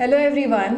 [0.00, 0.76] Hello everyone.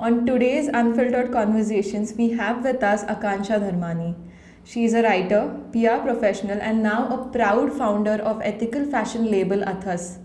[0.00, 4.16] On today's Unfiltered Conversations, we have with us Akansha Dharmani.
[4.64, 9.58] She is a writer, PR professional, and now a proud founder of ethical fashion label
[9.58, 10.18] Athas.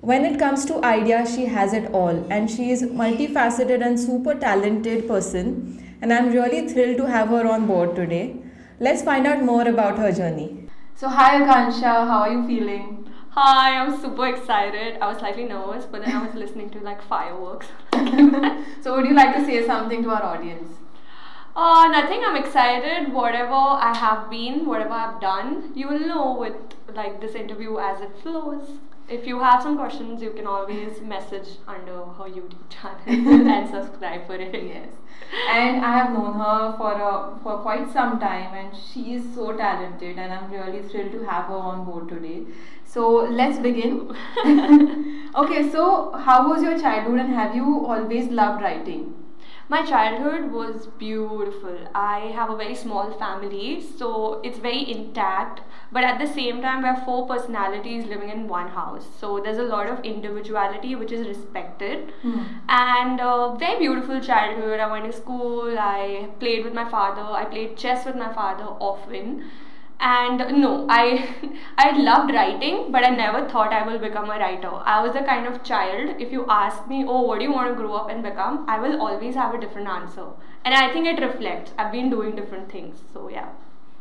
[0.00, 4.34] When it comes to ideas, she has it all, and she is multifaceted and super
[4.34, 5.96] talented person.
[6.02, 8.34] And I'm really thrilled to have her on board today.
[8.80, 10.68] Let's find out more about her journey.
[10.96, 12.95] So, hi Akansha, how are you feeling?
[13.38, 14.96] Hi, I'm super excited.
[14.98, 17.66] I was slightly nervous, but then I was listening to like fireworks.
[18.82, 20.72] so, would you like to say something to our audience?
[21.54, 22.22] Uh, nothing.
[22.24, 23.12] I'm excited.
[23.12, 26.54] Whatever I have been, whatever I've done, you will know with
[26.94, 28.78] like this interview as it flows.
[29.06, 33.02] If you have some questions, you can always message under her YouTube channel
[33.50, 34.54] and subscribe for it.
[34.64, 34.88] Yes.
[35.50, 39.52] And I have known her for a, for quite some time, and she is so
[39.56, 42.42] talented, and I'm really thrilled to have her on board today.
[42.86, 43.08] So
[43.40, 44.16] let's begin.
[45.34, 49.14] okay, so how was your childhood and have you always loved writing?
[49.68, 51.76] My childhood was beautiful.
[51.92, 55.60] I have a very small family, so it's very intact.
[55.90, 59.08] But at the same time, we have four personalities living in one house.
[59.18, 62.12] So there's a lot of individuality which is respected.
[62.22, 62.42] Hmm.
[62.68, 64.78] And uh, very beautiful childhood.
[64.78, 68.64] I went to school, I played with my father, I played chess with my father
[68.64, 69.44] often
[70.00, 71.02] and no i
[71.78, 74.70] i loved writing but i never thought i will become a writer.
[74.84, 77.70] I was the kind of child if you ask me oh what do you want
[77.70, 78.64] to grow up and become?
[78.68, 80.26] I will always have a different answer.
[80.64, 81.72] And i think it reflects.
[81.78, 83.48] I've been doing different things so yeah.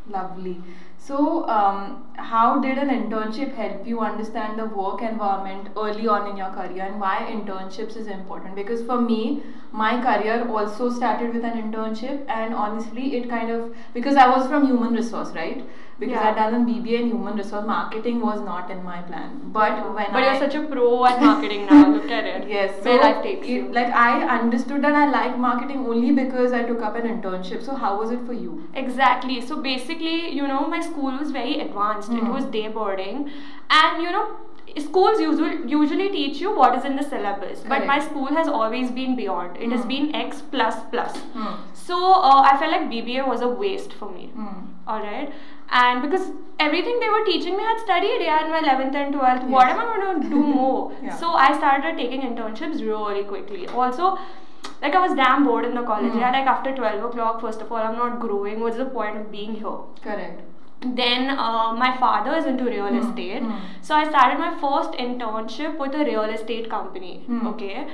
[0.08, 0.62] Lovely.
[1.00, 6.38] So um, how did an internship help you understand the work environment early on in
[6.38, 8.56] your career and why internships is important?
[8.56, 13.76] Because for me my career also started with an internship and honestly it kind of
[13.94, 15.66] because i was from human resource right
[16.00, 16.30] because Yeah.
[16.30, 19.36] I'd done a BBA in human resource marketing was not in my plan.
[19.58, 22.74] But when but I you're such a pro at marketing now look at it yes,
[22.84, 26.64] so life takes it- you like I understood that I like marketing only because I
[26.72, 27.64] took up an internship.
[27.70, 28.58] So how was it for you?
[28.86, 29.40] Exactly.
[29.52, 32.12] So basically, you know, my school was very advanced.
[32.12, 32.34] It Hmm.
[32.40, 33.24] was day boarding,
[33.84, 34.26] and you know,
[34.84, 37.64] schools usually usually teach you what is in the syllabus.
[37.74, 39.58] But my school has always been beyond.
[39.68, 39.92] It has Hmm.
[39.96, 41.18] been X plus plus.
[41.40, 41.52] Hmm.
[41.88, 44.26] So uh, I felt like BBA was a waste for me.
[44.40, 44.64] Hmm.
[44.94, 45.32] All right.
[45.70, 49.14] And because everything they were teaching me I had studied yeah in my 11th and
[49.14, 51.16] 12th what am i going to do more Yeah.
[51.22, 54.18] so i started taking internships really quickly also
[54.82, 56.20] like i was damn bored in the college Hmm.
[56.20, 59.30] yeah like after 12 o'clock first of all i'm not growing what's the point of
[59.34, 59.76] being here
[60.06, 60.42] Correct.
[61.02, 63.60] then uh, my father is into real Hmm, estate hmm.
[63.82, 67.48] so i started my first internship with a real estate company Hmm.
[67.54, 67.88] okay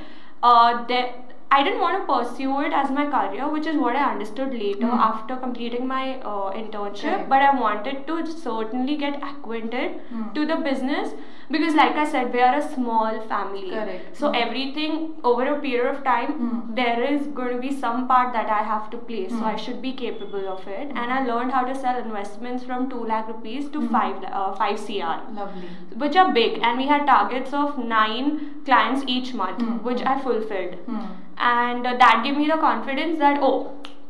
[0.44, 1.10] uh, there
[1.54, 4.88] I didn't want to pursue it as my career, which is what I understood later
[4.92, 5.00] Hmm.
[5.08, 6.04] after completing my
[6.34, 7.28] uh, internship.
[7.34, 10.24] But I wanted to certainly get acquainted Hmm.
[10.38, 11.14] to the business
[11.56, 13.64] because, like I said, we are a small family.
[13.72, 14.16] Correct.
[14.22, 14.38] So Hmm.
[14.44, 14.94] everything
[15.32, 16.62] over a period of time, Hmm.
[16.80, 19.24] there is going to be some part that I have to play.
[19.34, 19.50] So Hmm.
[19.54, 20.94] I should be capable of it.
[21.04, 23.92] And I learned how to sell investments from two lakh rupees to Hmm.
[23.98, 25.74] five la- uh, five cr Lovely.
[26.06, 28.32] which are big and we had targets of nine
[28.72, 29.76] clients each month Hmm.
[29.90, 31.04] which i fulfilled Hmm.
[31.50, 33.54] And uh, that gave me the confidence that oh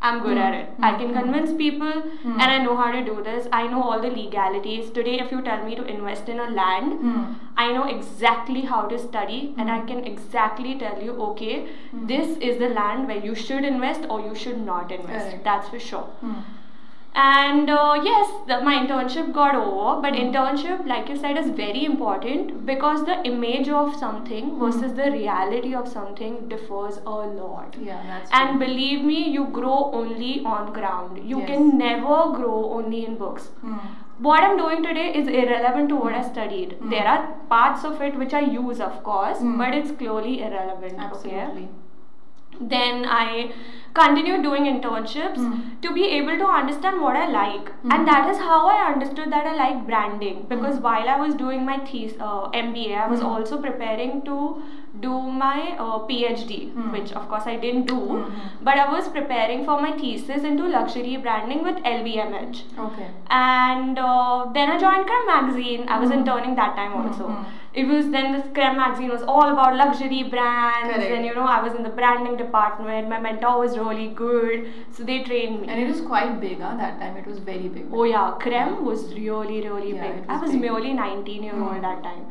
[0.09, 0.43] i'm good Hmm.
[0.43, 0.99] at it i Hmm.
[0.99, 1.17] can Hmm.
[1.19, 2.39] convince people Hmm.
[2.43, 5.41] and i know how to do this i know all the legalities today if you
[5.49, 7.19] tell me to invest in a land Hmm.
[7.65, 9.87] i know exactly how to study and i Hmm.
[9.91, 11.53] can exactly tell you okay
[12.13, 15.45] this is the land where you should invest or you should not invest Correct.
[15.51, 16.07] that's for sure.
[17.13, 20.21] And uh, yes the, my internship got over but Hmm.
[20.25, 24.59] internship like you said is very important because the image of something Hmm.
[24.65, 28.59] versus the reality of something differs a lot Yeah, that's and true.
[28.65, 31.49] believe me you grow only on ground you Yes.
[31.51, 33.77] can never grow only in books Hmm.
[34.29, 36.89] what i'm doing today is irrelevant to what i studied Hmm.
[36.95, 37.21] there are
[37.53, 39.57] parts of it which i use of course Hmm.
[39.63, 41.69] but it's clearly irrelevant okay Absolutely.
[42.59, 43.51] Then I
[43.93, 45.55] continued doing internships Mm.
[45.81, 47.93] to be able to understand what I like, Mm.
[47.93, 50.45] and that is how I understood that I like branding.
[50.51, 50.83] Because Mm.
[50.89, 53.31] while I was doing my thes- uh, MBA, I was Mm.
[53.31, 54.37] also preparing to
[55.03, 56.91] do my uh, PhD, Mm.
[56.93, 58.39] which of course I didn't do, Mhm.
[58.69, 62.63] but I was preparing for my thesis into luxury branding with LVMH.
[62.87, 63.07] Okay.
[63.29, 65.85] And uh, then I joined Creme magazine.
[65.89, 66.17] I was Mm.
[66.21, 67.27] interning that time also.
[67.27, 67.43] Mhm.
[67.73, 71.11] It was then the Creme magazine was all about luxury brands, Correct.
[71.17, 73.07] and you know I was in the branding department.
[73.07, 75.69] My mentor was really good, so they trained me.
[75.69, 76.75] And it was quite big, huh?
[76.75, 77.85] That time it was very big.
[77.93, 80.23] Oh yeah, Creme was really really Yeah, big.
[80.23, 80.61] it I was was big.
[80.67, 81.81] merely 19 year old Hmm.
[81.87, 82.25] that time,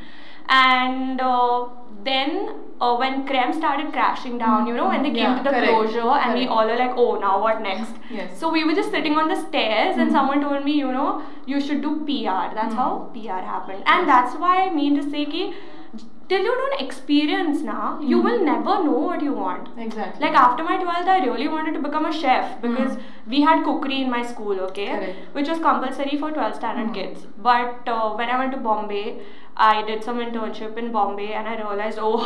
[0.48, 1.66] and uh,
[2.04, 5.50] then uh, when Creme started crashing down, you know when they came Yeah, to the
[5.50, 5.66] correct.
[5.72, 7.92] closure, and we all were like, oh now what next?
[8.10, 8.38] Yes.
[8.38, 10.14] So we were just sitting on the stairs, and Hmm.
[10.16, 12.54] someone told me, you know, you should do PR.
[12.54, 12.81] That's Hmm.
[12.81, 15.52] how PR happened, and that's why I mean to say ki
[16.30, 18.26] till you don't experience now, you Hmm.
[18.28, 19.68] will never know what you want.
[19.86, 20.24] Exactly.
[20.26, 22.96] Like after my 12th, I really wanted to become a chef because
[23.34, 24.88] we had cookery in my school, okay?
[24.94, 25.34] Correct.
[25.38, 26.98] Which was compulsory for 12th standard Hmm.
[27.00, 27.26] kids.
[27.50, 29.04] But uh, when I went to Bombay,
[29.68, 32.18] I did some internship in Bombay and I realized, oh,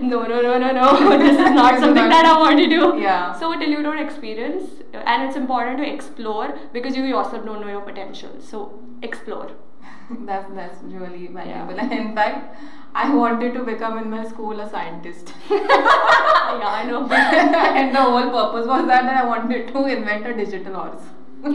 [0.14, 2.82] no, no, no, no, no, this is not something that I want to do.
[3.04, 3.32] Yeah.
[3.42, 4.64] So till you don't experience,
[5.12, 8.34] and it's important to explore because you yourself don't know your potential.
[8.50, 8.64] So
[9.10, 9.48] explore.
[10.26, 11.78] that's that's really valuable.
[11.78, 12.56] And in fact,
[12.94, 15.32] I wanted to become in my school a scientist.
[15.50, 17.08] yeah, I know.
[17.10, 21.02] and the whole purpose was that, that I wanted to invent a digital horse.
[21.44, 21.50] so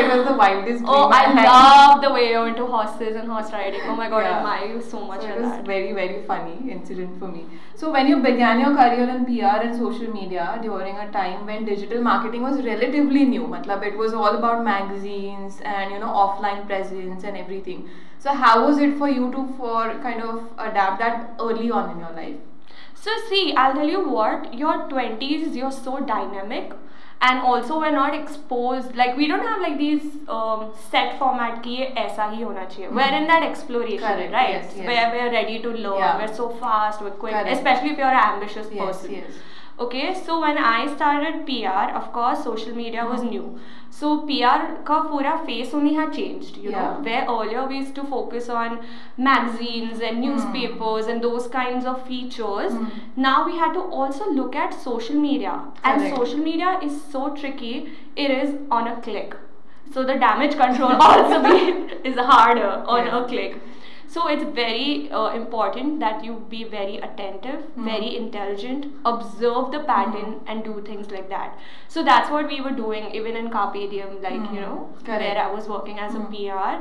[0.00, 1.46] it was the wildest Oh, dream I had.
[1.46, 3.80] love the way you're into horses and horse riding.
[3.88, 4.36] Oh my god, I Yeah.
[4.36, 5.64] admire you so much So it was that.
[5.70, 7.42] very very funny incident for me.
[7.74, 11.64] So when you began your career in PR and social media during a time when
[11.70, 16.62] digital marketing was relatively new, matlab it was all about magazines and you know offline
[16.68, 17.88] presence and everything.
[18.26, 20.38] So how was it for you to for kind of
[20.68, 22.38] adapt that early on in your life?
[22.94, 26.72] So see, I'll tell you what, your 20s, you're so dynamic
[27.22, 31.76] and also we're not exposed, like we don't have like these um, set format ki
[32.04, 32.90] aisa hi hona chahiye.
[32.90, 34.00] We're in that exploration,
[34.32, 34.50] right?
[34.50, 34.86] yes, yes.
[34.86, 37.98] Where we're ready to learn, we're so fast, we're quick, especially if
[39.80, 40.40] you're an ambitious Yes, person.
[40.40, 40.40] yes.
[40.40, 43.30] Okay, so when I started PR, of course, social media was Hmm.
[43.30, 43.58] new.
[43.90, 46.98] So PR ka pura face only had changed, you know.
[47.02, 48.78] Where earlier we used to focus on
[49.16, 52.72] magazines and newspapers and those kinds of features.
[52.72, 52.86] Hmm.
[53.16, 55.54] Now we had to also look at social media.
[55.84, 59.34] And social media is so tricky, it is on a click.
[59.92, 63.18] So the damage control also be, is harder on Yeah.
[63.18, 63.56] a click.
[64.12, 67.84] So it's very uh, important that you be very attentive, Hmm.
[67.88, 71.60] very intelligent, observe the pattern and do things like that.
[71.96, 74.54] So that's what we were doing even in Carpe Diem, like Hmm.
[74.56, 75.22] you know, Correct.
[75.26, 76.32] where I was working as a Hmm.
[76.32, 76.72] PR.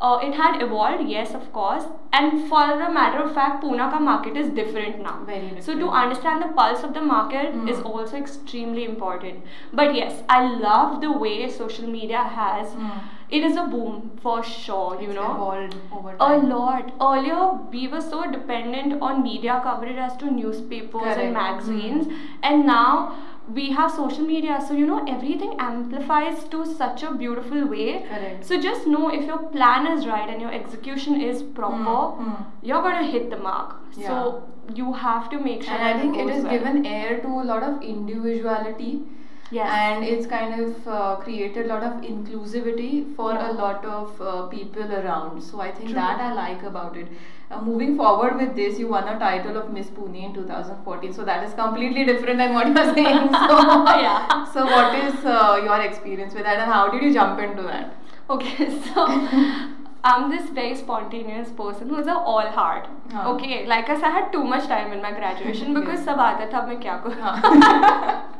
[0.00, 1.86] Uh, it had evolved, yes, of course.
[2.20, 5.16] And for a matter of fact, Pune ka market is different now.
[5.32, 7.68] Very So to understand the pulse of the market Hmm.
[7.74, 9.54] is also extremely important.
[9.82, 12.74] But yes, I love the way social media has.
[12.80, 12.98] Hmm.
[13.30, 15.32] It is a boom for sure, you It's know.
[15.34, 16.92] evolved over A lot.
[17.00, 17.40] Earlier,
[17.72, 21.20] we were so dependent on media coverage as to newspapers Correct.
[21.20, 22.06] and magazines,
[22.42, 23.16] and now
[23.58, 24.56] we have social media.
[24.68, 28.02] So you know everything amplifies to such a beautiful way.
[28.08, 28.44] Correct.
[28.46, 32.66] So just know if your plan is right and your execution is proper, Hmm, hmm.
[32.70, 33.76] you're gonna hit the mark.
[33.96, 34.08] Yeah.
[34.08, 34.42] So
[34.74, 35.74] you have to make sure.
[35.74, 36.52] And I think it has well.
[36.58, 38.92] given air to a lot of individuality.
[39.50, 39.68] Yes.
[39.72, 43.50] And it's kind of uh, created a lot of inclusivity for Yeah.
[43.50, 45.40] a lot of uh, people around.
[45.42, 45.94] So I think True.
[45.94, 47.06] that I like about it.
[47.50, 51.14] Uh, moving forward with this, you won a title of Miss Pune in 2014.
[51.14, 53.28] So that is completely different than what you're saying.
[53.32, 53.58] So,
[54.06, 54.44] Yeah.
[54.52, 57.94] so what is uh, your experience with that, and how did you jump into that?
[58.28, 59.06] Okay, so
[60.07, 62.87] I'm this very spontaneous person who's a all heart.
[63.11, 63.25] हाँ.
[63.33, 66.07] Okay, like I said, I had too much time in my graduation because Yes.
[66.07, 67.21] सब आता था मैं क्या करूँ.
[67.21, 68.33] हाँ.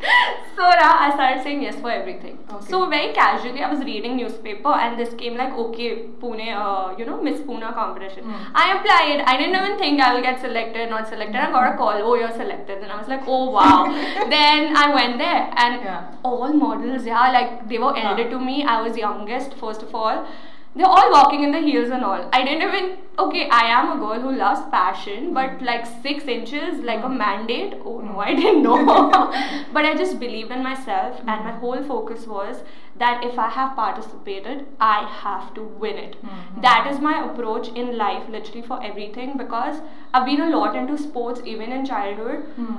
[0.57, 2.37] so now I started saying yes for everything.
[2.51, 2.65] Okay.
[2.73, 5.89] So very casually, I was reading newspaper and this came like okay,
[6.23, 8.23] Pune, uh, you know, Miss Pune competition.
[8.25, 8.51] Hmm.
[8.63, 9.23] I applied.
[9.33, 11.37] I didn't even think I will get selected, not selected.
[11.47, 12.03] I got a call.
[12.11, 12.83] Oh, you're selected.
[12.83, 13.85] And I was like, oh wow.
[14.37, 16.11] then I went there and Yeah.
[16.23, 18.29] all models, yeah, like they were elder Huh.
[18.35, 18.63] to me.
[18.65, 20.27] I was youngest, first of all.
[20.76, 22.28] They're all walking in the heels and all.
[22.32, 22.98] I didn't even.
[23.18, 27.74] Okay, I am a girl who loves fashion, but like six inches, like a mandate.
[27.84, 28.76] Oh no, I didn't know.
[29.72, 32.62] but I just believed in myself, and my whole focus was
[33.04, 36.16] that if I have participated, I have to win it.
[36.24, 36.62] Mhm.
[36.68, 39.80] That is my approach in life, literally for everything, because
[40.14, 42.44] I've been a lot into sports even in childhood.
[42.60, 42.76] Hmm.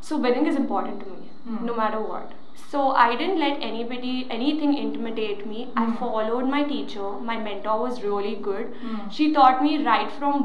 [0.00, 1.66] So winning is important to me, Hmm.
[1.66, 2.32] no matter what.
[2.54, 5.68] So I didn't let anybody, anything intimidate me.
[5.76, 5.94] I Hmm.
[6.02, 7.08] followed my teacher.
[7.30, 8.70] My mentor was really good.
[8.84, 9.08] Hmm.
[9.16, 10.38] She taught me right from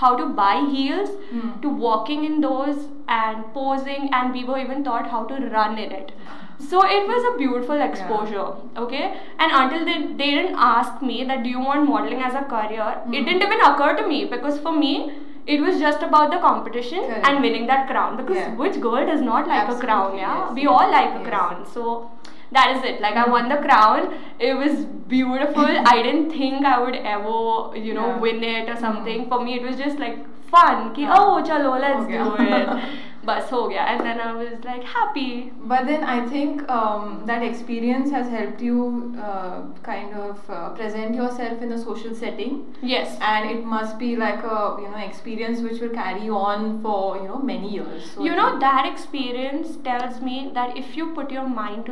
[0.00, 1.48] how to buy heels Hmm.
[1.64, 5.96] to walking in those and posing, and we were even taught how to run in
[6.02, 6.12] it.
[6.70, 8.46] So it was a beautiful exposure,
[8.82, 9.04] okay?
[9.40, 12.86] And until they, they didn't ask me that do you want modeling as a career,
[13.06, 13.14] Hmm.
[13.20, 14.92] it didn't even occur to me because for me,
[15.46, 17.26] it was just about the competition Correct.
[17.26, 18.54] and winning that crown because yeah.
[18.54, 21.20] which girl does not like Absolutely, a crown yeah yes, we all like yes.
[21.20, 22.10] a crown so
[22.52, 24.84] that is it like i won the crown it was
[25.14, 28.18] beautiful i didn't think i would ever you know yeah.
[28.18, 29.28] win it or something mm-hmm.
[29.28, 30.18] for me it was just like
[30.48, 32.18] fun ki, oh chalo let's okay.
[32.18, 35.52] do it bus ho gaya and then i was like happy.
[35.72, 41.14] But then I think um, that experience has helped you uh, kind of uh, present
[41.14, 43.16] yourself in a social setting, yes.
[43.20, 47.28] And it must be like a you know experience which will carry on for you
[47.28, 48.10] know many years.
[48.12, 51.86] So you I know think- that experience tells me that if you put your mind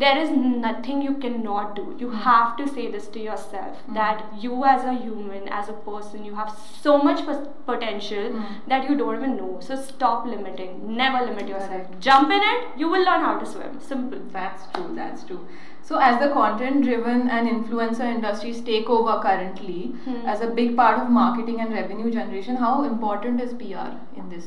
[0.00, 0.58] to something you can do it Hmm.
[0.58, 4.64] there is nothing you cannot do you have to say this to yourself that you
[4.64, 6.52] as a human as a person you have
[6.82, 7.22] so much
[7.66, 8.44] potential Mm.
[8.72, 12.00] that you don't even know so stop limiting never limit yourself Correct.
[12.08, 15.40] jump in it you will learn how to swim simple That's true, that's true.
[15.88, 20.26] So, as the content driven and influencer industries take over currently, Hmm.
[20.26, 23.86] as a big part of marketing and revenue generation, how important is PR
[24.16, 24.46] in this?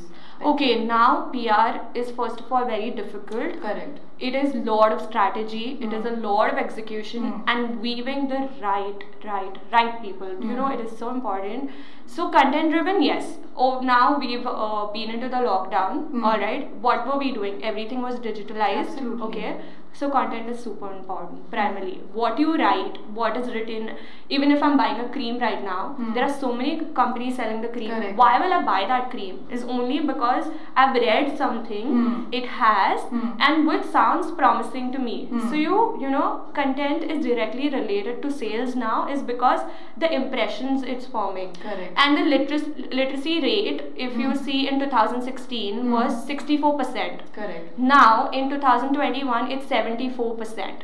[0.49, 1.71] Okay now pr
[2.01, 3.99] is first of all very difficult Correct.
[4.19, 6.23] it is lot of strategy it is a Mm.
[6.23, 7.43] lot of execution Mm.
[7.53, 10.75] and weaving the right right right people you know Mm.
[10.77, 11.69] it is so important
[12.15, 16.25] so content driven yes oh now we've uh, been into the lockdown Mm.
[16.31, 19.27] all right what were we doing everything was digitalized Absolutely.
[19.29, 19.55] okay
[19.99, 23.89] so content is super important primarily what you write what is written
[24.29, 26.13] even if i'm buying a cream right now Mm.
[26.15, 28.15] there are so many companies selling the cream Correct.
[28.21, 30.45] why will i buy that cream is only because
[30.75, 32.15] i've read something Mm.
[32.39, 33.27] it has Mm.
[33.47, 35.43] and which sounds promising to me Mm.
[35.49, 36.27] so you you know
[36.61, 39.61] content is directly related to sales now is because
[40.05, 41.93] the impressions it's forming Correct.
[42.05, 44.41] and the literacy literacy rate if you Mm.
[44.47, 45.91] see in 2016 Mm.
[45.97, 47.77] was 64% Correct.
[47.77, 50.83] now in 2021 it's 74%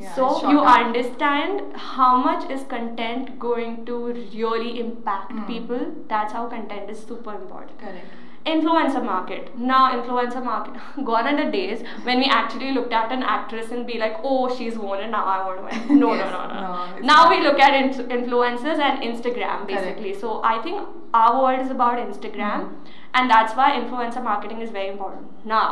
[0.00, 0.78] Yeah, so you up.
[0.80, 1.62] understand
[1.92, 5.46] how much is content going to really impact Mm.
[5.48, 5.80] people
[6.12, 8.12] that's how content is super important Correct.
[8.52, 10.76] influencer market now influencer market
[11.08, 14.38] gone are the days when we actually looked at an actress and be like oh
[14.60, 17.18] she's won and now i want to win no Yes, no no no, no, now
[17.24, 17.34] not.
[17.34, 19.74] we look at in- influencers and instagram Correct.
[19.74, 20.88] basically so i think
[21.24, 22.96] our world is about instagram Mhm.
[23.14, 25.70] and that's why influencer marketing is very important now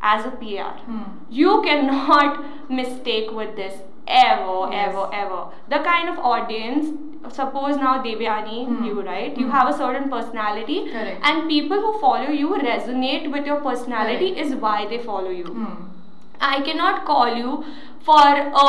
[0.00, 1.02] as a pr Hmm.
[1.30, 2.44] you cannot
[2.80, 3.74] mistake with this
[4.06, 4.88] ever Yes.
[4.88, 5.40] ever ever
[5.74, 6.86] the kind of audience
[7.36, 8.84] suppose now devyani Hmm.
[8.88, 9.56] you right you Hmm.
[9.58, 11.26] have a certain personality Correct.
[11.30, 14.46] and people who follow you resonate with your personality Correct.
[14.46, 15.76] is why they follow you Hmm.
[16.54, 17.52] i cannot call you
[18.08, 18.24] for
[18.64, 18.68] a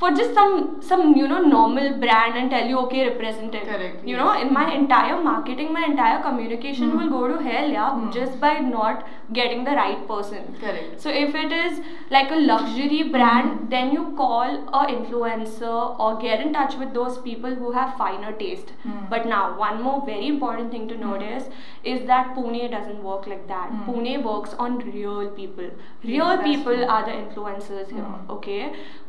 [0.00, 0.52] for just some
[0.90, 4.20] some you know normal brand and tell you okay represent it Correct, you yes.
[4.20, 6.98] know in my entire marketing my entire communication Hmm.
[7.00, 8.06] will go to hell yeah Hmm.
[8.18, 9.02] just by not
[9.38, 10.94] getting the right person Correct.
[11.06, 11.80] so if it is
[12.14, 13.68] like a luxury brand, Mhm.
[13.74, 15.74] then you call a influencer
[16.06, 18.72] or get in touch with those people who have finer taste.
[18.86, 18.96] Hmm.
[19.12, 21.46] But now one more very important thing to notice
[21.92, 23.68] is that Pune doesn't work like that.
[23.76, 23.84] Hmm.
[23.90, 25.70] Pune works on real people.
[26.10, 26.90] Real that's people true.
[26.96, 28.34] are the influencers here, Hmm.
[28.38, 28.60] okay?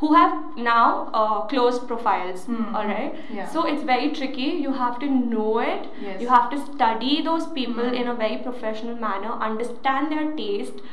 [0.04, 0.38] Who have
[0.70, 0.81] now
[1.22, 2.46] uh, closed profiles.
[2.46, 2.76] Hmm.
[2.76, 3.16] Alright?
[3.40, 3.48] Yeah.
[3.56, 4.50] So it's very tricky.
[4.66, 5.88] You have to know it.
[6.08, 6.22] Yes.
[6.22, 8.00] You have to study those people Hmm.
[8.04, 10.84] in a very professional manner, understand their taste,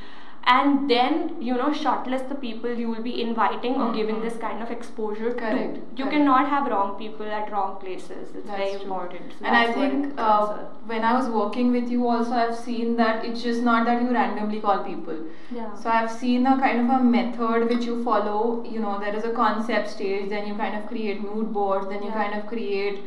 [0.52, 3.96] and then you know shortlist the people you will be inviting or Mhm.
[3.96, 5.80] giving this kind of exposure Correct, to.
[5.98, 6.12] You correct.
[6.14, 8.30] cannot have wrong people at wrong places.
[8.36, 8.80] It's That's very true.
[8.86, 9.34] important.
[9.40, 10.46] So and I think uh,
[10.92, 14.16] when I was working with you, also I've seen that it's just not that you
[14.20, 15.20] randomly call people.
[15.58, 15.68] yeah.
[15.84, 18.40] So I've seen a kind of a method which you follow.
[18.76, 22.02] You know, there is a concept stage, then you kind of create mood boards, then
[22.08, 22.20] you Yeah.
[22.24, 23.02] kind of create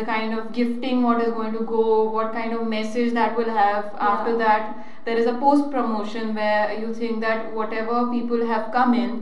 [0.00, 1.84] the kind of gifting, what is going to go,
[2.18, 3.92] what kind of message that will have.
[4.14, 8.94] After that, there is a post promotion where you think that whatever people have come
[8.94, 9.12] in,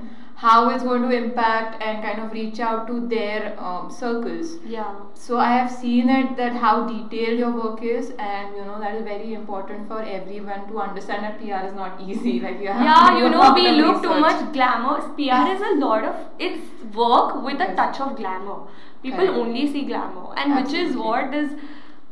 [0.43, 4.55] how it's going to impact and kind of reach out to their um, circles.
[4.67, 4.95] yeah.
[5.25, 8.97] So I have seen it that how detailed your work is, and you know that
[8.97, 12.35] is very important for everyone to understand that PR is not easy.
[12.41, 14.97] Like you have Yeah, you know, we look too much glamour.
[15.21, 17.77] PR is a lot of it's work with a Yes.
[17.83, 18.59] touch of glamour.
[19.07, 19.39] People Correct.
[19.45, 21.51] only see glamour, and which is what is.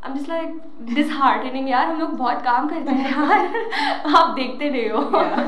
[0.03, 0.51] I'm just like
[0.95, 5.47] disheartening यार हम लोग बहुत काम करते हैं यार आप देखते नहीं हो Yeah.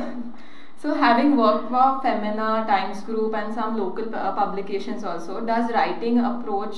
[0.81, 5.73] So having worked for Femina, Times Group, and some local pu- uh, publications also, does
[5.77, 6.77] writing approach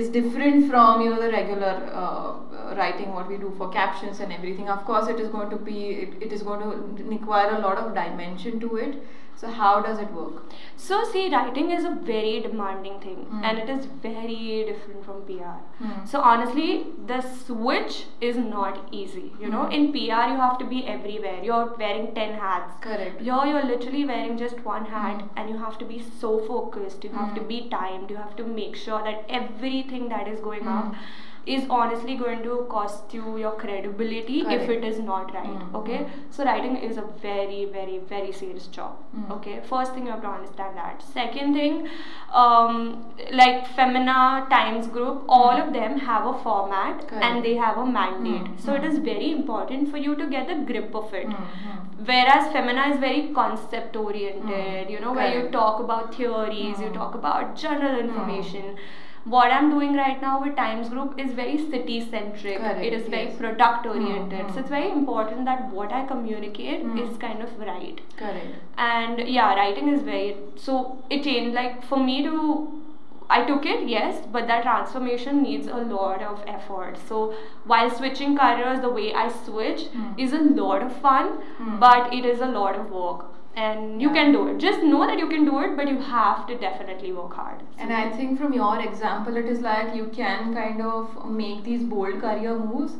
[0.00, 1.70] is different from you know the regular
[2.02, 4.68] uh, uh, writing what we do for captions and everything.
[4.74, 7.78] Of course, it is going to be it, it is going to require a lot
[7.84, 9.02] of dimension to it.
[9.39, 10.37] So how does it work?
[10.83, 13.43] So see, writing is a very demanding thing, Mm.
[13.49, 14.37] and it is very
[14.69, 15.51] different from PR.
[15.81, 15.91] Hmm.
[16.13, 16.69] So honestly,
[17.11, 17.97] the switch
[18.29, 19.25] is not easy.
[19.43, 19.75] You know, Mm.
[19.79, 21.35] in PR you have to be everywhere.
[21.49, 22.79] You're wearing ten hats.
[22.87, 23.21] Correct.
[23.29, 25.29] Here you're literally wearing just one hat, Mm.
[25.35, 27.07] and you have to be so focused.
[27.09, 27.53] You have to Mm.
[27.53, 28.15] be timed.
[28.15, 30.75] You have to make sure that everything that is going Mm.
[31.55, 35.45] Is honestly going to cost you your credibility if it is not right.
[35.59, 35.75] Mm.
[35.79, 35.99] Okay,
[36.29, 38.97] so writing is a very, very, very serious job.
[39.15, 39.31] Mm.
[39.37, 41.01] Okay, first thing you have to understand that.
[41.13, 41.87] Second thing,
[42.33, 45.63] um, like Femina Times Group, all Mm.
[45.67, 47.23] of them have a format Correct.
[47.29, 48.49] and they have a mandate.
[48.51, 48.59] Mm.
[48.67, 49.01] So it Mm.
[49.11, 51.27] very important for you to get the grip of it.
[51.27, 52.05] Hmm, hmm.
[52.11, 57.15] Whereas Femina is very concept oriented, you know, where you talk about theories, you talk
[57.15, 58.75] about general information.
[59.33, 62.61] What I'm doing right now with Times Group is very city centric.
[62.89, 64.45] It is very product oriented.
[64.45, 67.01] Mm, So it's very important that what I communicate Mm.
[67.03, 67.99] is kind of right.
[68.23, 68.55] Correct.
[68.77, 70.79] And yeah, writing is very so
[71.09, 72.35] it changed like for me to
[73.35, 76.97] I took it, yes, but that transformation needs a lot of effort.
[77.09, 77.17] So
[77.71, 80.13] while switching careers the way I switch Mm.
[80.27, 81.73] is a lot of fun, Mm.
[81.81, 83.25] but it is a lot of work.
[83.61, 84.15] And you Yeah.
[84.15, 84.57] can do it.
[84.63, 87.63] Just know that you can do it, but you have to definitely work hard.
[87.85, 91.85] And I think from your example, it is like you can kind of make these
[91.93, 92.97] bold career moves.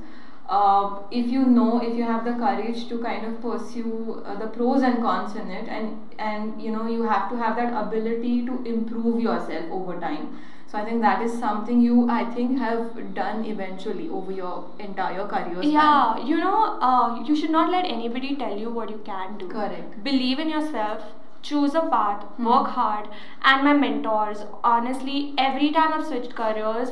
[0.58, 4.48] Uh, if you know, if you have the courage to kind of pursue uh, the
[4.58, 8.36] pros and cons in it, and and you know, you have to have that ability
[8.52, 10.30] to improve yourself over time.
[10.72, 15.26] So I think that is something you, I think, have done eventually over your entire
[15.26, 15.56] career.
[15.62, 15.72] span.
[15.72, 19.48] Yeah, you know, uh, you should not let anybody tell you what you can do.
[19.48, 20.04] Correct.
[20.04, 21.04] Believe in yourself.
[21.42, 22.46] Choose a path, Hmm.
[22.52, 23.08] work hard,
[23.52, 24.44] and my mentors.
[24.72, 26.92] Honestly, every time I've switched careers,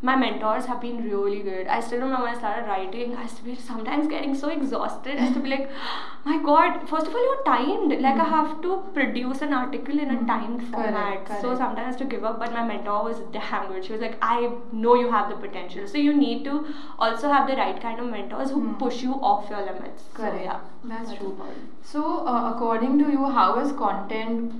[0.00, 1.66] my mentors have been really good.
[1.66, 5.18] I still remember when I started writing, I used to be sometimes getting so exhausted.
[5.18, 5.68] I used to be like,
[6.24, 8.00] my god, first of all, you're timed.
[8.00, 11.28] Like, I have to produce an article in a timed Correct, format.
[11.28, 11.58] So correct.
[11.58, 13.84] sometimes I used to give up, but my mentor was damn good.
[13.84, 15.88] She was like, I know you have the potential.
[15.88, 18.74] So you need to also have the right kind of mentors who Hmm.
[18.74, 20.04] push you off your limits.
[20.14, 20.36] Correct.
[20.36, 21.30] So, yeah, That's true.
[21.30, 21.70] important.
[21.82, 24.52] So, uh, according to you, how has content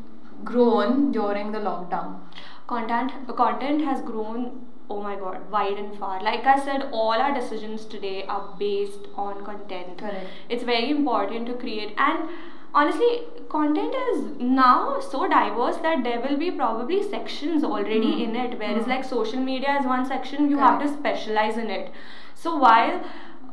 [0.45, 2.17] grown during the lockdown?
[2.71, 4.41] content content has grown
[4.91, 9.09] oh my god wide and far like i said all our decisions today are based
[9.17, 10.27] on content Correct.
[10.49, 12.29] it's very important to create and
[12.75, 13.11] honestly
[13.51, 18.25] content is now so diverse that there will be probably sections already Hmm.
[18.27, 18.91] in it whereas Hmm.
[18.97, 21.91] like social media is one section you have to specialize in it
[22.35, 23.01] so while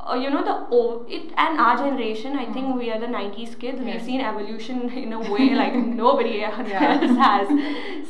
[0.07, 2.77] uh, you know the oh, it and our generation i think Hmm.
[2.81, 6.83] we are the 90s kids we've seen evolution in a way like nobody Yeah.
[6.89, 7.55] else has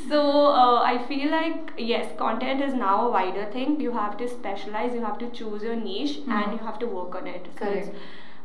[0.10, 0.20] so
[0.64, 4.94] uh, i feel like yes content is now a wider thing you have to specialize
[4.94, 6.32] you have to choose your niche Hmm.
[6.40, 7.96] and you have to work on it so Correct.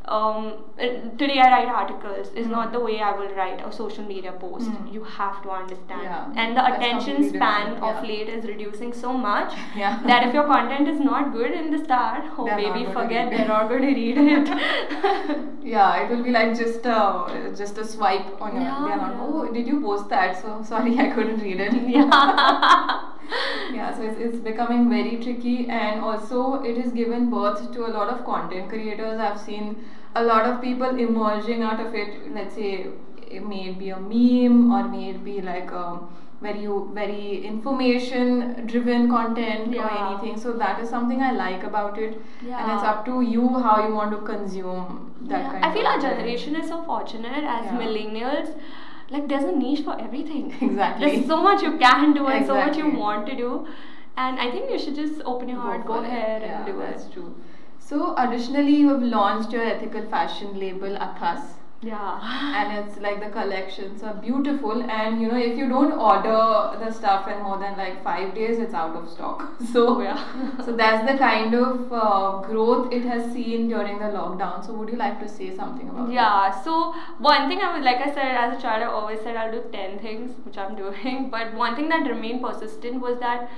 [0.06, 0.86] Um, uh,
[1.18, 2.52] today I write articles is Hmm.
[2.52, 4.68] not the way I will write a social media post.
[4.68, 4.86] Hmm.
[4.94, 6.02] You have to understand.
[6.02, 9.98] Yeah, And the that's attention span different, of late is reducing so much Yeah.
[10.06, 13.46] that if your content is not good in the start, oh They're baby, forget they're
[13.48, 15.46] not going to read it.
[15.62, 18.62] Yeah, it will be like just a just a swipe on your.
[18.64, 19.28] Yeah, they are not.
[19.28, 20.40] Oh, did you post that?
[20.42, 21.74] So sorry, I couldn't read it.
[21.96, 23.00] yeah.
[23.72, 27.92] Yeah so it's, it's becoming very tricky and also it has given birth to a
[27.98, 29.18] lot of content creators.
[29.18, 32.32] I've seen a lot of people emerging out of it.
[32.34, 32.86] Let's say
[33.30, 36.00] it may it be a meme or may it be like a
[36.42, 40.38] very very information driven content or anything.
[40.40, 42.18] So that is something i like about it.
[42.42, 45.86] And it's up to you how you want to consume that Yeah, kind I feel
[45.86, 47.78] our generation is so fortunate as Yeah.
[47.82, 48.54] millennials.
[49.10, 50.54] Like there's a niche for everything.
[50.62, 51.10] Exactly.
[51.10, 53.66] There's so much you can do and so much you want to do.
[54.16, 56.06] And I think you should just open your heart, go, it.
[56.06, 57.12] ahead yeah, and do that's it.
[57.12, 57.34] true
[57.90, 61.40] so additionally you have launched your ethical fashion label athas
[61.82, 62.20] Yeah.
[62.60, 66.90] and it's like the collections are beautiful and you know if you don't order the
[66.92, 70.20] stuff in more than like five days it's out of stock so yeah.
[70.66, 74.90] so that's the kind of uh, growth it has seen during the lockdown so would
[74.90, 78.36] you like to say something about Yeah, so one thing I would, like I said,
[78.44, 81.30] as a child, I always said I'll do 10 things, which I'm doing.
[81.30, 83.48] But one thing that remained persistent was that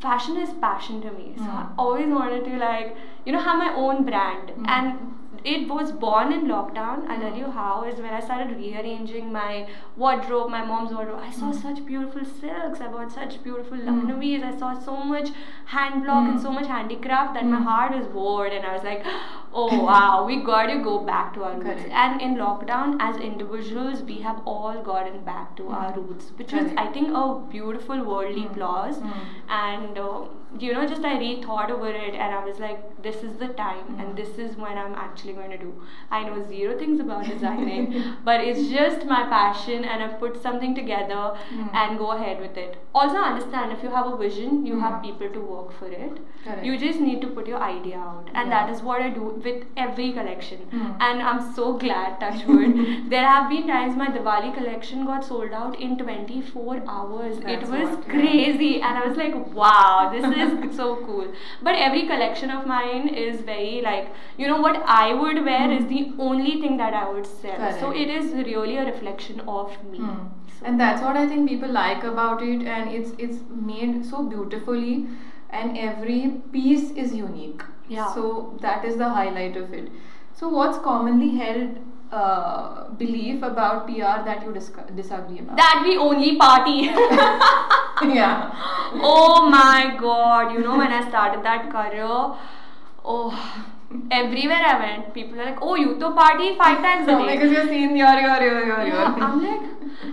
[0.00, 1.34] fashion is passion to me.
[1.38, 1.74] So I Mm.
[1.78, 4.50] always wanted to, like, you know, have my own brand.
[4.50, 4.68] Mm.
[4.68, 5.14] And
[5.52, 7.06] it was born in lockdown.
[7.08, 11.20] I'll tell you how is when I started rearranging my wardrobe, my mom's wardrobe.
[11.22, 11.62] I saw Mm.
[11.64, 12.80] such beautiful silks.
[12.80, 13.88] I bought such beautiful Mm.
[13.88, 14.42] Lucknowi's.
[14.50, 15.28] I saw so much
[15.74, 16.42] hand block and Mm.
[16.46, 17.64] so much handicraft that my Mm.
[17.72, 18.52] heart was bored.
[18.58, 19.04] And I was like,
[19.64, 21.84] oh wow, we got to go back to our roots.
[22.04, 25.98] And in lockdown, as individuals, we have all gotten back to our Mm.
[25.98, 27.26] roots, which was, I think, a
[27.58, 28.50] beautiful worldly Mm.
[28.52, 29.02] applause.
[29.02, 29.20] Mm.
[29.66, 30.24] And uh,
[30.58, 33.84] you know, just I rethought over it, and I was like, this is the time,
[33.90, 34.00] Mm.
[34.02, 35.72] and this is when I'm actually going to do.
[36.10, 40.74] I know zero things about designing, but it's just my passion, and I've put something
[40.74, 41.22] together
[41.54, 41.68] Mm.
[41.82, 42.76] and go ahead with it.
[42.94, 45.02] Also, understand if you have a vision, you have Mm.
[45.08, 46.18] people to work for it.
[46.44, 46.64] Correct.
[46.64, 48.54] You just need to put your idea out, and Yeah.
[48.56, 50.60] that is what I do with every collection.
[50.72, 50.94] Mm.
[51.08, 52.78] And I'm so glad, touch wood.
[53.16, 57.38] there have been times my Diwali collection got sold out in 24 hours.
[57.40, 58.12] That's it was what, yeah.
[58.14, 60.34] crazy, and I was like, wow, this is
[60.76, 61.26] so cool.
[61.62, 65.86] But every collection of mine is very like, you know, what I would wear is
[65.86, 67.60] the only thing that I would sell.
[67.80, 68.00] So Hmm.
[68.04, 69.98] It is really a reflection of me.
[69.98, 70.24] Hmm.
[70.58, 74.22] So- And that's what I think people like about it, and it's it's made so
[74.34, 74.92] beautifully,
[75.62, 76.20] and every
[76.56, 77.64] piece is unique.
[77.96, 78.12] Yeah.
[78.18, 78.28] So
[78.66, 79.90] that is the highlight of it.
[80.42, 81.74] So what's commonly held
[82.14, 85.56] uh, belief about PR that you dis- disagree about?
[85.56, 86.78] That we only party.
[88.16, 88.50] yeah.
[89.02, 92.36] oh my god, you know when I started that career,
[93.04, 93.73] oh
[94.10, 97.36] everywhere I went, people are like, Oh, you to party five times a day.
[97.36, 99.62] because you're seeing your your your your Yeah, I'm like,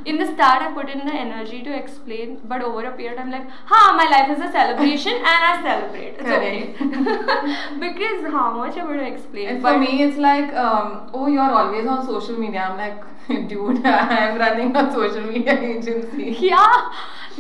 [0.05, 3.31] in the start, I put in the energy to explain, but over a period, I'm
[3.31, 6.15] like, ha, my life is a celebration and I celebrate.
[6.19, 6.75] It's okay.
[7.85, 9.47] because how much I'm I going to explain?
[9.47, 12.61] And for me, it's like, um, oh, you're always on social media.
[12.69, 16.35] I'm like, dude, I'm running a social media agency.
[16.39, 16.91] yeah,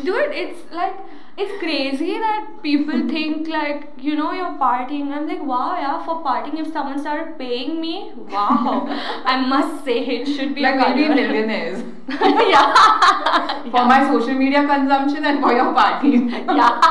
[0.03, 0.95] dude, it's like,
[1.41, 5.11] it's crazy that people think like, you know, you're partying.
[5.11, 8.85] I'm like, wow, yeah, for partying, if someone started paying me, wow,
[9.25, 13.63] I must say it should be Like, a we'll be millionaires yeah.
[13.63, 16.09] for my social media consumption and for your party.
[16.09, 16.81] yeah.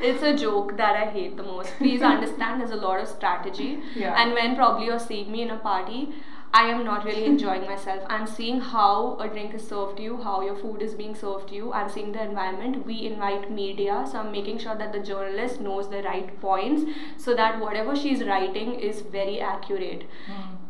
[0.00, 1.72] it's a joke that I hate the most.
[1.78, 3.80] Please understand there's a lot of strategy.
[3.94, 4.20] Yeah.
[4.20, 6.08] And when probably you're seeing me in a party,
[6.54, 8.02] I am not really enjoying myself.
[8.08, 11.48] I'm seeing how a drink is served to you, how your food is being served
[11.48, 11.72] to you.
[11.72, 12.84] I'm seeing the environment.
[12.84, 16.82] We invite media, so I'm making sure that the journalist knows the right points
[17.16, 20.04] so that whatever she's writing is very accurate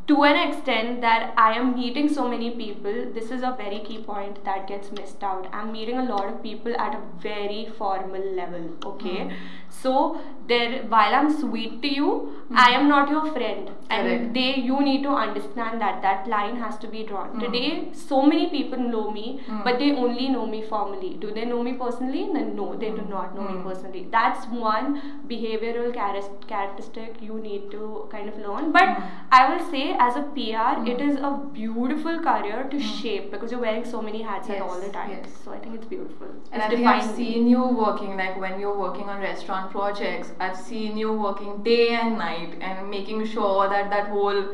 [0.09, 3.99] to an extent that I am meeting so many people, this is a very key
[3.99, 5.49] point that gets missed out.
[5.53, 9.29] I'm meeting a lot of people at a very formal level, okay?
[9.31, 9.37] Mm.
[9.81, 12.09] So there while I'm sweet to you,
[12.55, 13.71] I am not your friend.
[13.91, 14.35] And Correct.
[14.35, 17.31] they you need to understand that that line has to be drawn.
[17.37, 17.41] Mm.
[17.45, 19.63] Today so many people know me, Mm.
[19.65, 21.11] but they only know me formally.
[21.25, 22.23] Do they know me personally?
[22.37, 23.65] Then no, they do not know me Mm.
[23.69, 24.05] personally.
[24.17, 24.89] That's one
[25.33, 27.83] behavioral charis- characteristic you need to
[28.15, 28.71] kind of learn.
[28.79, 29.11] But Mm.
[29.41, 33.65] I will say, as a PR, it is a beautiful career to shape because you're
[33.69, 35.11] wearing so many hats at Yes, all the time.
[35.17, 35.39] yes.
[35.45, 36.29] So I think it's beautiful.
[36.53, 40.33] And it's I think I've seen you working, like when you're working on restaurant projects,
[40.41, 44.45] I've seen you working day and night and making sure that that whole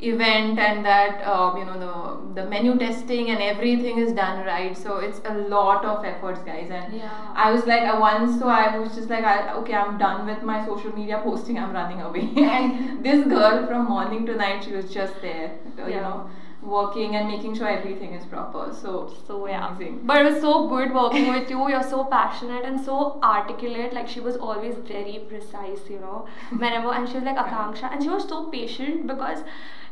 [0.00, 4.76] event and that uh, you know the the menu testing and everything is done right.
[4.76, 6.70] So it's a lot of efforts, guys.
[6.70, 7.32] And Yeah.
[7.34, 10.42] I was like, I once, so I was just like, I, okay, I'm done with
[10.42, 11.58] my social media posting.
[11.58, 12.28] I'm running away.
[12.36, 16.30] and this girl from morning to night, she was just there, uh, you know,
[16.74, 18.62] working and making sure everything is proper.
[18.80, 18.92] So
[19.26, 20.00] So yeah, amazing.
[20.10, 21.68] but it was so good working with you.
[21.74, 23.92] You're so passionate and so articulate.
[24.00, 26.26] Like she was always very precise, you know.
[26.64, 29.44] Whenever and she was like Akanksha, and she was so patient because,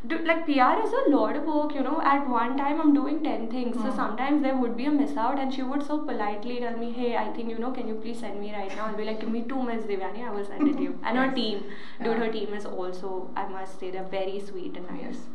[0.06, 2.00] do, like PR is a lot of work, you know.
[2.14, 3.96] At one time, I'm doing ten things, so Hmm.
[4.02, 7.08] sometimes there would be a miss out, and she would so politely tell me, "Hey,
[7.22, 9.32] I think you know, can you please send me right now?" I'll be like, "Give
[9.38, 11.34] me two minutes, Devyani, I will send it to you." And her Yes.
[11.40, 11.64] team,
[12.04, 12.22] dude, Yeah.
[12.24, 13.12] her team is also,
[13.44, 15.02] I must say, they're very sweet and nice.
[15.08, 15.26] Yes.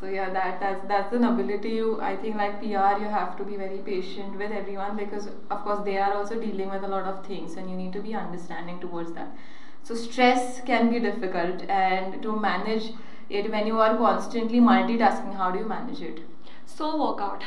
[0.00, 3.44] So yeah, that that's that's an ability you I think like PR you have to
[3.44, 7.04] be very patient with everyone because of course they are also dealing with a lot
[7.04, 9.36] of things and you need to be understanding towards that.
[9.82, 12.92] So stress can be difficult and to manage
[13.28, 16.20] it when you are constantly multitasking, how do you manage it?
[16.66, 17.42] So workout.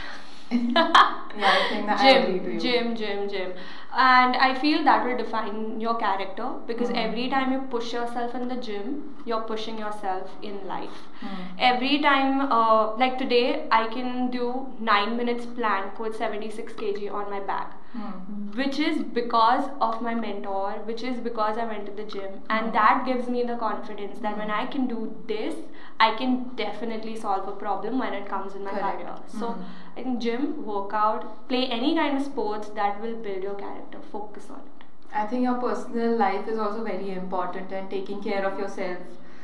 [1.38, 2.96] Yeah, I think that I agree to gym, you.
[2.96, 3.52] gym, gym, gym.
[3.94, 7.00] And I feel that will define your character because Mm.
[7.06, 11.02] every time you push yourself in the gym, you're pushing yourself in life.
[11.20, 11.42] Hmm.
[11.72, 14.46] Every time, uh, like today, I can do
[14.80, 18.12] 9 minutes plank with 76 kg on my back Hmm.
[18.58, 22.68] which is because of my mentor which is because i went to the gym and
[22.70, 22.76] Mm.
[22.78, 25.00] that gives me the confidence that when i can do
[25.32, 25.58] this
[26.06, 29.02] i can definitely solve a problem when it comes in my Correct.
[29.02, 29.66] career so Mm.
[29.98, 34.50] I think gym workout play any kind of sports that will build your character focus
[34.50, 34.82] on it
[35.14, 38.98] I think your personal life is also very important and taking care of yourself.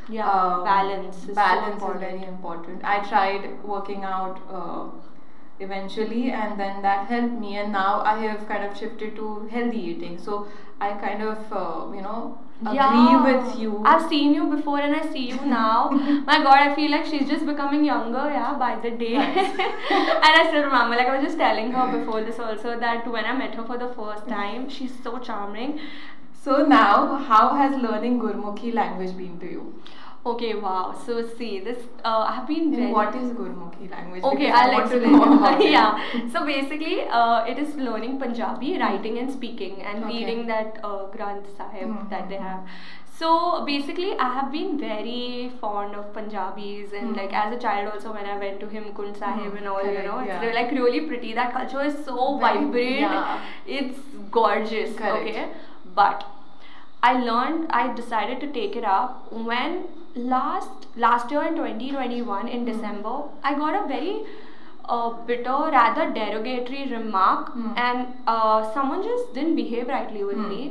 [0.10, 2.04] Yeah, um, balance is so balance important.
[2.04, 2.86] is very important.
[2.86, 4.86] I tried working out uh,
[5.60, 7.58] eventually, and then that helped me.
[7.58, 10.18] And now I have kind of shifted to healthy eating.
[10.18, 10.48] So
[10.80, 13.84] I kind of uh, you know agree with you.
[13.86, 15.90] I've seen you before and I see you now.
[16.26, 19.16] My god, I feel like she's just becoming younger, yeah, by the day.
[19.16, 23.26] And I still remember, like I was just telling her before this also that when
[23.26, 25.80] I met her for the first time, she's so charming.
[26.44, 29.74] so now, how has learning Gurmukhi language been to you?
[30.26, 30.94] Okay, wow.
[31.06, 34.24] So see, this uh, I've been very what is Gurmukhi language?
[34.24, 35.72] Okay, Because I'll explain.
[35.72, 36.30] yeah.
[36.34, 40.18] So basically, uh, it is learning Punjabi, writing and speaking, and Okay.
[40.18, 42.10] reading that uh, Granth Sahib Mhm.
[42.10, 42.68] that they have.
[43.20, 43.30] So
[43.68, 47.18] basically, I have been very fond of Punjabis, and Mhm.
[47.22, 50.04] like as a child also, when I went to Hemkund Sahib Mhm, and all, you
[50.10, 50.42] know, it's yeah.
[50.44, 51.32] really, like really pretty.
[51.40, 53.00] That culture is so Very- vibrant.
[53.06, 53.38] yeah.
[53.80, 54.04] It's
[54.40, 54.94] gorgeous.
[55.04, 55.30] Correct.
[55.30, 55.48] Okay,
[56.02, 56.28] but
[57.12, 59.80] I learned I decided to take it up when
[60.18, 62.72] last last year in 2021 in Hmm.
[62.72, 64.24] December I got a very
[64.86, 67.74] uh, bitter rather derogatory remark Hmm.
[67.78, 70.62] and uh, someone just didn't behave rightly with Hmm, me.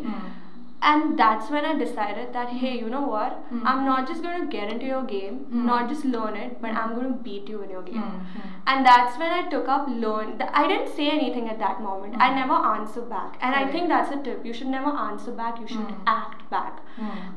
[0.88, 3.33] And that's when I decided that, hey, you know what?
[3.53, 3.62] Hmm.
[3.70, 5.64] I'm not just going to get into your game, Hmm.
[5.70, 8.03] not just learn it, but I'm going to beat you in your game.
[8.03, 8.44] Hmm.
[8.75, 10.31] And that's when I took up learn.
[10.42, 12.20] th- I didn't say anything at that moment.
[12.27, 12.38] I Hmm.
[12.42, 13.38] never answer back.
[13.40, 14.46] And I think that's a tip.
[14.51, 16.12] You should never answer back, you should Hmm.
[16.18, 16.79] act back.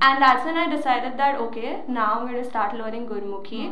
[0.10, 3.64] And that's when I decided that, okay, now I'm going to start learning Gurmukhi.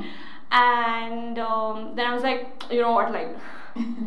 [0.52, 3.36] And um, then I was like, you know what, like,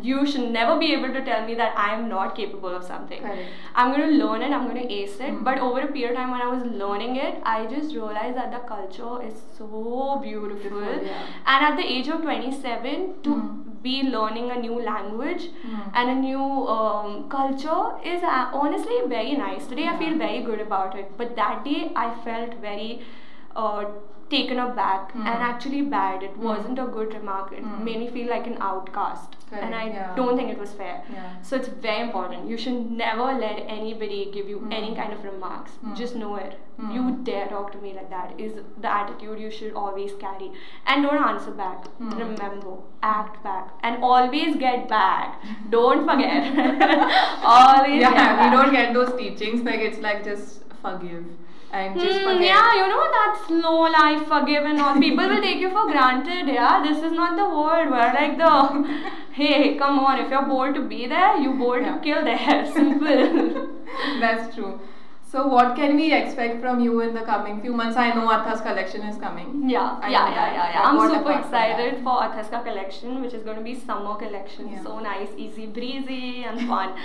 [0.01, 3.21] you should never be able to tell me that I am not capable of something.
[3.21, 3.49] Correct.
[3.75, 5.31] I'm going to learn it, I'm going to ace it.
[5.31, 5.43] Mm.
[5.43, 8.51] But over a period of time when I was learning it, I just realized that
[8.51, 10.81] the culture is so beautiful.
[10.81, 11.25] Yeah.
[11.45, 13.57] And at the age of 27, to Mm.
[13.83, 15.85] be learning a new language Mm.
[15.99, 19.65] and a new um, culture is uh, honestly very nice.
[19.71, 21.07] Today I feel very good about it.
[21.21, 23.01] But that day I felt very
[23.55, 23.85] uh,
[24.33, 25.25] taken aback Mm.
[25.31, 26.23] and actually bad.
[26.29, 26.43] It Mm.
[26.49, 27.51] wasn't a good remark.
[27.59, 27.83] It Mm.
[27.87, 29.37] made me feel like an outcast.
[29.61, 30.11] And I yeah.
[30.17, 30.93] don't think it was fair.
[31.13, 31.23] Yeah.
[31.47, 32.47] So it's very important.
[32.51, 35.73] You should never let anybody give you any kind of remarks.
[35.85, 35.95] Mm.
[36.01, 36.53] Just know it.
[36.93, 38.53] You dare talk to me like that is
[38.85, 40.47] the attitude you should always carry.
[40.87, 41.83] And don't answer back.
[41.99, 43.67] Remember, act back.
[43.83, 45.35] And always get back.
[45.75, 46.47] Don't forget.
[47.43, 48.41] always yeah, get back.
[48.51, 49.61] we don't get those teachings.
[49.69, 51.25] Like it's like just forgive
[51.73, 52.41] and just hmm, forget.
[52.47, 54.99] yeah, you know that slow life, forgive and all.
[54.99, 56.47] People will take you for granted.
[56.47, 60.19] Yeah, this is not the world where like the hey, come on.
[60.19, 61.95] If you're bored to be there, you bored Yeah.
[61.95, 62.65] to kill there.
[62.73, 63.67] Simple.
[64.19, 64.79] That's true.
[65.31, 67.95] So what can we expect from you in the coming few months?
[67.95, 69.69] I know Atha's collection is coming.
[69.69, 70.81] Yeah, I yeah, yeah, yeah, yeah.
[70.83, 71.69] I'm what super apart from that?
[71.79, 74.67] excited for Athaska collection, which is going to be summer collection.
[74.73, 74.83] Yeah.
[74.83, 76.95] So nice, easy breezy, and fun.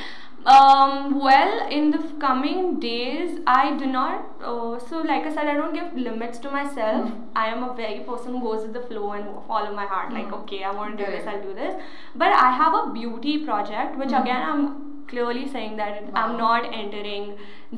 [0.46, 4.26] Um, well, in the coming days, I do not.
[4.40, 7.08] Uh, so, like I said, I don't give limits to myself.
[7.08, 7.24] Mm.
[7.34, 10.12] I am a very person who goes with the flow and follow my heart.
[10.12, 10.38] Like, Mm.
[10.42, 11.74] okay, I want to do this, I'll do this.
[12.14, 14.20] But I have a beauty project, which Mm.
[14.22, 14.68] again, I'm
[15.10, 17.26] clearly saying that it- I'm not entering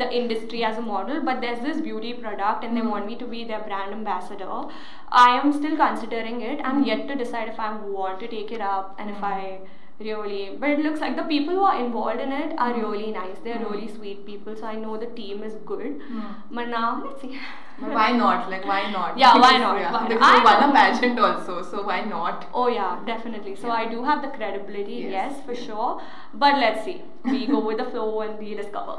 [0.02, 2.92] the industry as a model, but there's this beauty product and they Mm.
[2.94, 4.60] want me to be their brand ambassador.
[5.24, 6.60] I am still considering it.
[6.70, 6.86] I'm Mm.
[6.92, 9.34] yet to decide if I want to take it up and if Mm.
[9.34, 9.58] I
[10.06, 12.82] really but it looks like the people who are involved in it are Mm.
[12.82, 13.70] really nice they're Mm.
[13.70, 16.28] really sweet people so i know the team is good Hmm.
[16.58, 17.38] but now let's see
[17.80, 18.46] But why not?
[18.52, 19.18] Like why not?
[19.22, 19.76] Yeah, why not?
[19.80, 22.46] Yeah, Why because you won a pageant also, so why not?
[22.62, 23.74] oh yeah definitely so Yeah.
[23.82, 25.62] i do have the credibility Yes, yes, for yes.
[25.66, 25.92] sure
[26.46, 26.96] but let's see
[27.34, 28.98] we go with the flow and we discover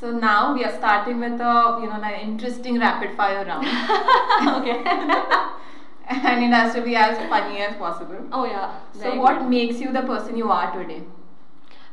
[0.00, 3.66] So now we are starting with a you know an interesting rapid fire round,
[4.58, 4.76] okay
[6.30, 8.18] and it has to be as funny as possible.
[8.32, 9.48] oh yeah So what good.
[9.50, 11.02] makes you the person you are today?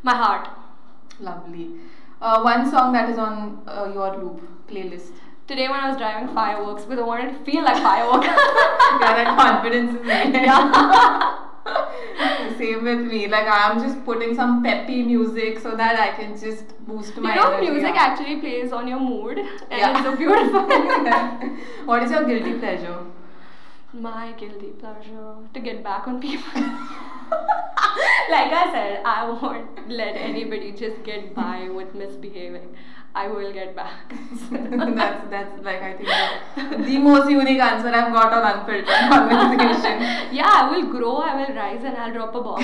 [0.04, 0.50] my heart
[1.20, 1.72] Lovely.
[2.22, 5.12] Uh, one song that is on uh, your loop playlist.
[5.50, 8.28] today when i was driving fireworks because i wanted to feel like fireworks
[9.02, 10.32] yeah, that confidence is there.
[10.50, 11.44] yeah
[12.58, 13.28] Same with me.
[13.32, 17.34] Like I'm just putting some peppy music so that I can just boost my.
[17.36, 19.92] you know energy music actually plays on your mood and Yeah.
[19.92, 20.64] it's so beautiful
[21.92, 22.96] what is your guilty pleasure?
[23.94, 26.62] My guilty pleasure to get back on people.
[26.62, 32.76] like I said, I won't let anybody just get by with misbehaving.
[33.16, 34.14] I will get back.
[34.52, 36.10] that's that's like I think
[36.56, 40.36] the, the most unique answer I've got on unfiltered conversation.
[40.36, 42.60] yeah, I will grow, I will rise, and I'll drop a bomb.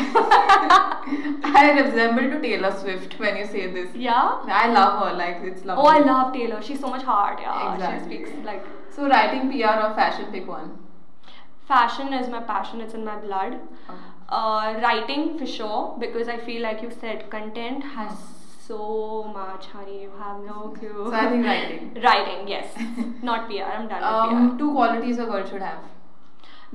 [1.55, 3.95] I resemble to Taylor Swift when you say this.
[3.95, 4.39] yeah.
[4.45, 5.15] I love her.
[5.17, 5.83] Like it's lovely.
[5.83, 6.61] Oh, I love Taylor.
[6.61, 7.39] She's so much heart.
[7.41, 8.17] Yeah, Exactly.
[8.17, 10.77] she speaks like So writing PR or fashion, pick one.
[11.67, 12.81] Fashion is my passion.
[12.81, 13.53] It's in my blood.
[13.89, 13.99] Okay.
[14.29, 18.17] Uh, writing for sure because I feel like you said content has
[18.67, 20.01] so much, honey.
[20.03, 21.05] You have no clue.
[21.09, 21.93] So I think writing.
[22.03, 22.73] Writing, yes.
[23.21, 23.63] Not PR.
[23.63, 25.79] I'm done Um, with two qualities a girl should have.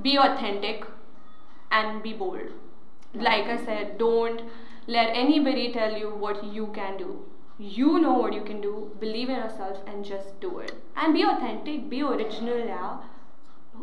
[0.02, 0.84] Be authentic
[1.70, 2.52] and be bold.
[3.14, 4.42] Like I said, don't
[4.86, 7.24] let anybody tell you what you can do.
[7.58, 8.92] You know what you can do.
[9.00, 10.72] Believe in yourself and just do it.
[10.96, 11.88] And be authentic.
[11.90, 12.58] Be original.
[12.58, 12.98] Yeah.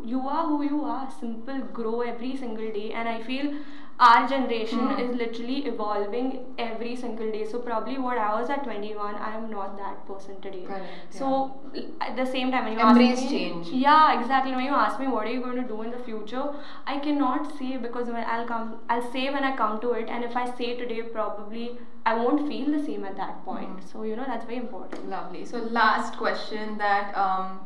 [0.03, 1.10] You are who you are.
[1.19, 1.60] Simple.
[1.73, 2.91] Grow every single day.
[2.93, 3.53] And I feel
[3.97, 4.99] our generation Hmm.
[5.01, 7.45] is literally evolving every single day.
[7.45, 10.63] So probably what I was at 21, I am not that person today.
[10.65, 11.29] Correct, So
[11.73, 13.67] l- at the same time, when you Embrace ask me, change.
[13.69, 14.53] yeah, exactly.
[14.53, 16.43] When you ask me what are you going to do in the future,
[16.86, 20.25] I cannot say because when I'll come, I'll say when I come to it, and
[20.25, 23.77] if I say today, probably I won't feel the same at that point.
[23.77, 23.88] Mhm.
[23.93, 25.10] So you know that's very important.
[25.15, 25.45] Lovely.
[25.53, 27.60] So last question that um,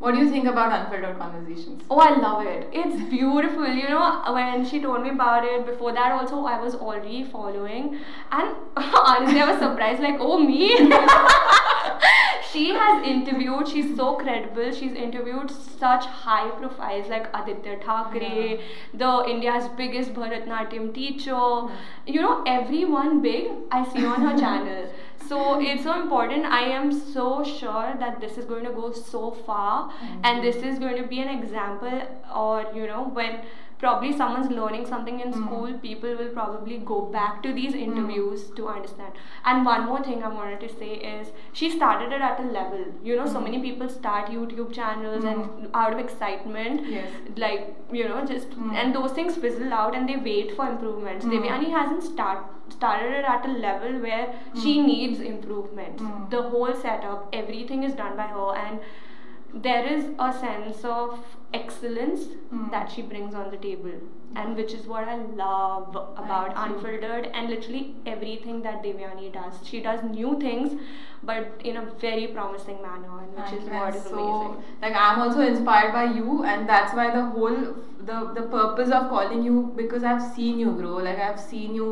[0.00, 1.82] what do you think about unfiltered conversations?
[1.90, 2.68] Oh, I love it.
[2.72, 3.66] It's beautiful.
[3.66, 7.98] You know, when she told me about it, before that also I was already following.
[8.32, 10.68] And honestly, I was surprised, like, oh, me?
[12.50, 14.72] she has interviewed, she's so credible.
[14.72, 18.60] She's interviewed such high profiles like Aditya Thackeray,
[18.94, 21.68] the India's biggest Bharatnatyam teacher.
[22.06, 24.90] You know, everyone big I see on her channel.
[25.28, 26.44] So it's so important.
[26.46, 30.42] I am so sure that this is going to go so far, Thank and mm-hmm.
[30.42, 32.02] this is going to be an example,
[32.34, 33.40] or you know, when
[33.80, 35.42] probably someone's learning something in Mm.
[35.42, 39.20] school, people will probably go back to these interviews to understand.
[39.52, 42.84] And one more thing I wanted to say is she started it at a level.
[43.10, 43.44] You know, so Mm.
[43.48, 45.32] many people start YouTube channels Mm.
[45.32, 47.18] and out of excitement, Yes.
[47.46, 47.66] like
[48.00, 48.74] you know, just Mm.
[48.82, 51.26] and those things fizzle out and they wait for improvements.
[51.26, 51.36] Mm.
[51.36, 54.26] Devyani hasn't start started it at a level where
[54.62, 54.84] she Mm.
[54.90, 56.02] needs improvements.
[56.08, 56.30] Mm.
[56.34, 58.84] The whole setup, everything is done by her, and
[59.54, 61.18] there is a sense of
[61.58, 62.70] excellence Mm.
[62.72, 63.94] that she brings on the table,
[64.40, 66.52] and which is what I love about.
[66.64, 67.82] Unfiltered and literally
[68.12, 69.60] everything that Devyani does.
[69.70, 70.76] She does new things,
[71.30, 73.80] but in a very promising manner, and which is Thank you.
[73.80, 74.64] what is so, amazing.
[74.82, 77.60] Like I'm also inspired by you, and that's why the whole
[78.12, 80.96] the the purpose of calling you because I've seen you grow.
[81.10, 81.90] Like I've seen you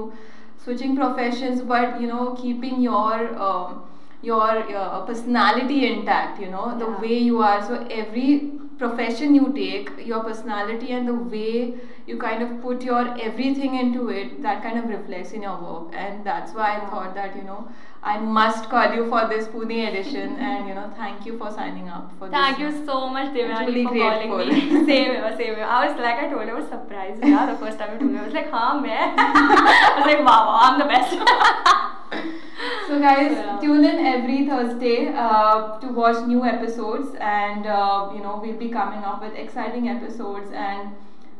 [0.64, 3.14] switching professions, but you know keeping your
[3.50, 3.82] um,
[4.22, 6.40] your uh, personality intact.
[6.40, 7.00] You know the Yeah.
[7.00, 7.60] way you are.
[7.66, 8.30] So every
[8.78, 11.74] profession you take, your personality and the way
[12.06, 15.94] you kind of put your everything into it, that kind of reflects in your work,
[16.04, 17.68] and that's why I thought that you know.
[18.00, 21.88] I must call you for this Pune edition, and you know, thank you for signing
[21.88, 22.38] up for this.
[22.38, 22.76] Thank this.
[22.78, 24.70] you so much, Devyani, really for calling me.
[24.92, 25.64] same here, same here.
[25.64, 27.24] I was like, I told you, I was surprised.
[27.24, 30.46] Yeah, the first time I told you, I was like, हाँ i was like, wow,
[30.46, 32.38] wow, I'm the best.
[32.86, 33.58] So, guys, Yeah.
[33.60, 38.68] tune in every Thursday uh, to watch new episodes, and uh, you know, we'll be
[38.68, 40.90] coming up with exciting episodes and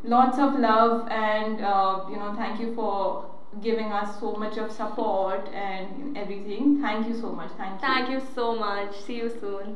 [0.04, 1.08] lots of love.
[1.10, 3.24] And uh, you know, thank you for
[3.62, 6.80] giving us so much of support and everything.
[6.80, 7.50] Thank you so much.
[7.56, 7.88] Thank you.
[7.88, 8.94] Thank you so much.
[9.06, 9.66] See you soon.